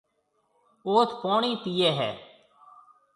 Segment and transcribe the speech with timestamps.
[0.87, 2.11] اوٿ پوڻِي پِئي هيَ۔